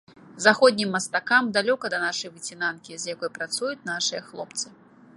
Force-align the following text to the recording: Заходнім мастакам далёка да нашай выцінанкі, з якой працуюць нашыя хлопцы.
Заходнім 0.45 0.93
мастакам 0.97 1.51
далёка 1.59 1.93
да 1.95 1.99
нашай 2.07 2.33
выцінанкі, 2.39 2.91
з 3.03 3.15
якой 3.15 3.35
працуюць 3.39 3.87
нашыя 3.95 4.29
хлопцы. 4.33 4.67